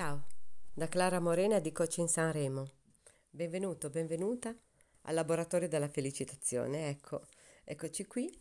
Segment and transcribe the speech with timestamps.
[0.00, 0.24] Ciao,
[0.72, 2.70] da Clara Morena di Coaching Sanremo.
[3.28, 4.48] Benvenuto, benvenuta
[5.02, 6.88] al Laboratorio della Felicitazione.
[6.88, 7.26] Ecco,
[7.64, 8.34] eccoci qui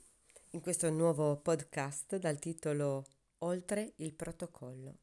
[0.51, 3.05] in questo nuovo podcast dal titolo
[3.39, 4.99] Oltre il protocollo,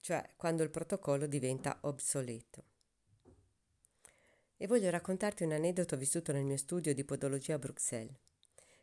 [0.00, 2.64] cioè quando il protocollo diventa obsoleto.
[4.58, 8.18] E voglio raccontarti un aneddoto vissuto nel mio studio di podologia a Bruxelles.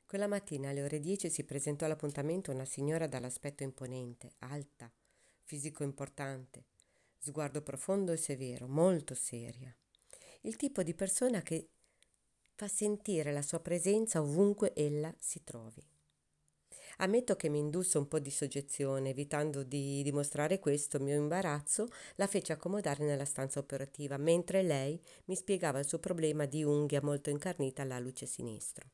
[0.08, 4.92] Quella mattina alle ore 10 si presentò all'appuntamento una signora dall'aspetto imponente, alta,
[5.48, 6.66] fisico importante,
[7.18, 9.74] sguardo profondo e severo, molto seria.
[10.42, 11.70] Il tipo di persona che
[12.54, 15.82] fa sentire la sua presenza ovunque ella si trovi.
[16.98, 22.28] Ammetto che mi indusse un po' di soggezione, evitando di dimostrare questo mio imbarazzo, la
[22.28, 27.30] fece accomodare nella stanza operativa, mentre lei mi spiegava il suo problema di unghia molto
[27.30, 28.90] incarnita all'aluce sinistro.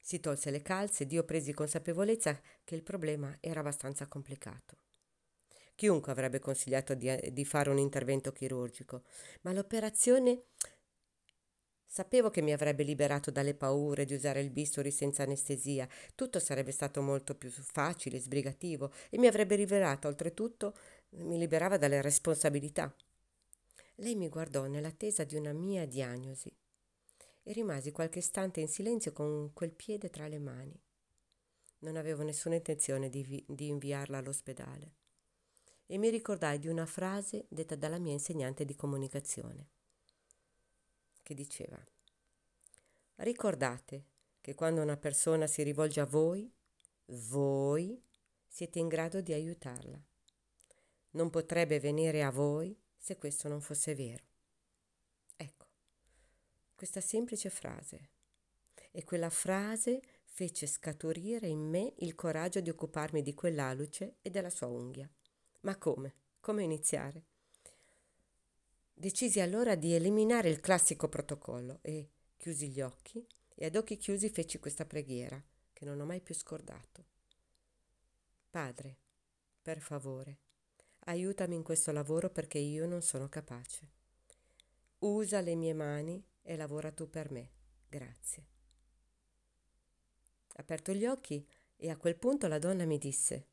[0.00, 4.85] Si tolse le calze ed io presi consapevolezza che il problema era abbastanza complicato.
[5.76, 9.02] Chiunque avrebbe consigliato di, di fare un intervento chirurgico,
[9.42, 10.46] ma l'operazione
[11.96, 16.70] Sapevo che mi avrebbe liberato dalle paure di usare il bisturi senza anestesia, tutto sarebbe
[16.70, 20.76] stato molto più facile, sbrigativo e mi avrebbe rivelato oltretutto,
[21.12, 22.94] mi liberava dalle responsabilità.
[23.94, 26.54] Lei mi guardò nell'attesa di una mia diagnosi
[27.42, 30.78] e rimasi qualche istante in silenzio con quel piede tra le mani.
[31.78, 35.04] Non avevo nessuna intenzione di, vi- di inviarla all'ospedale
[35.86, 39.68] e mi ricordai di una frase detta dalla mia insegnante di comunicazione,
[41.22, 41.78] che diceva,
[43.16, 44.04] ricordate
[44.40, 46.50] che quando una persona si rivolge a voi,
[47.06, 48.00] voi
[48.46, 50.00] siete in grado di aiutarla.
[51.10, 54.24] Non potrebbe venire a voi se questo non fosse vero.
[55.36, 55.66] Ecco,
[56.74, 58.10] questa semplice frase.
[58.90, 64.50] E quella frase fece scaturire in me il coraggio di occuparmi di quell'aluce e della
[64.50, 65.08] sua unghia.
[65.66, 66.14] Ma come?
[66.38, 67.24] Come iniziare?
[68.94, 74.30] Decisi allora di eliminare il classico protocollo e chiusi gli occhi e ad occhi chiusi
[74.30, 77.06] feci questa preghiera che non ho mai più scordato.
[78.48, 78.98] Padre,
[79.60, 80.38] per favore,
[81.06, 83.90] aiutami in questo lavoro perché io non sono capace.
[85.00, 87.50] Usa le mie mani e lavora tu per me.
[87.88, 88.46] Grazie.
[90.58, 91.44] Aperto gli occhi
[91.74, 93.48] e a quel punto la donna mi disse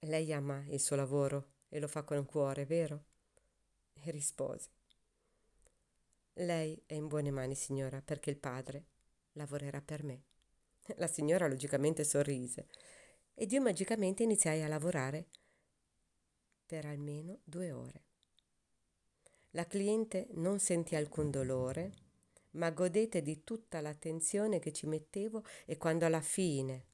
[0.00, 3.04] lei ama il suo lavoro e lo fa con cuore, vero?
[3.94, 4.70] E rispose.
[6.34, 8.84] Lei è in buone mani, signora, perché il padre
[9.32, 10.24] lavorerà per me.
[10.96, 12.68] La signora logicamente sorrise
[13.34, 15.28] ed io magicamente iniziai a lavorare
[16.64, 18.04] per almeno due ore.
[19.50, 21.94] La cliente non sentì alcun dolore,
[22.52, 26.86] ma godette di tutta l'attenzione che ci mettevo e quando alla fine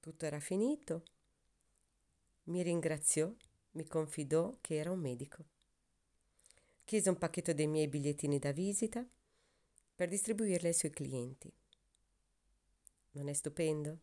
[0.00, 1.02] tutto era finito,
[2.44, 3.32] mi ringraziò,
[3.72, 5.44] mi confidò che era un medico.
[6.84, 9.06] Chiese un pacchetto dei miei bigliettini da visita
[9.94, 11.52] per distribuirli ai suoi clienti.
[13.12, 13.98] Non è stupendo?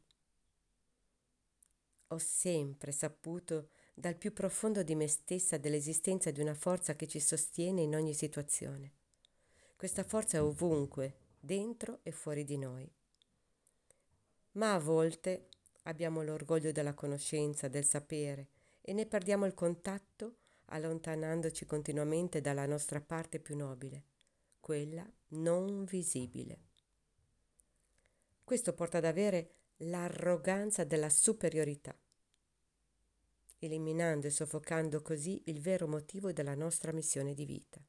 [2.07, 7.19] Ho sempre saputo dal più profondo di me stessa dell'esistenza di una forza che ci
[7.19, 8.93] sostiene in ogni situazione.
[9.75, 12.91] Questa forza è ovunque, dentro e fuori di noi.
[14.53, 15.49] Ma a volte
[15.83, 18.47] Abbiamo l'orgoglio della conoscenza, del sapere
[18.81, 24.03] e ne perdiamo il contatto allontanandoci continuamente dalla nostra parte più nobile,
[24.59, 26.59] quella non visibile.
[28.43, 31.97] Questo porta ad avere l'arroganza della superiorità,
[33.59, 37.81] eliminando e soffocando così il vero motivo della nostra missione di vita,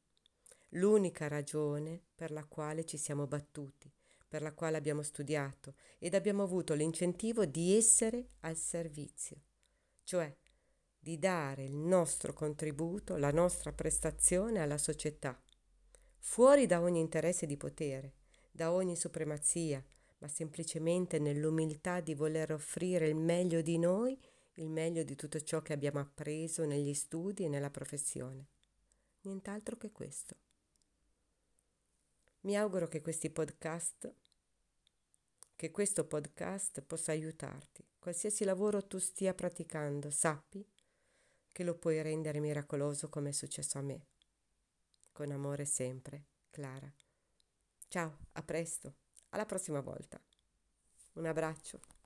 [0.70, 3.90] l'unica ragione per la quale ci siamo battuti,
[4.32, 9.42] per la quale abbiamo studiato ed abbiamo avuto l'incentivo di essere al servizio,
[10.04, 10.34] cioè
[10.98, 15.38] di dare il nostro contributo, la nostra prestazione alla società,
[16.16, 18.14] fuori da ogni interesse di potere,
[18.50, 19.84] da ogni supremazia,
[20.20, 24.18] ma semplicemente nell'umiltà di voler offrire il meglio di noi,
[24.54, 28.46] il meglio di tutto ciò che abbiamo appreso negli studi e nella professione.
[29.24, 30.36] Nient'altro che questo.
[32.42, 34.12] Mi auguro che questi podcast
[35.54, 37.86] che questo podcast possa aiutarti.
[38.00, 40.68] Qualsiasi lavoro tu stia praticando, sappi
[41.52, 44.08] che lo puoi rendere miracoloso come è successo a me.
[45.12, 46.92] Con amore sempre, Clara.
[47.86, 48.96] Ciao, a presto,
[49.28, 50.20] alla prossima volta.
[51.12, 52.01] Un abbraccio.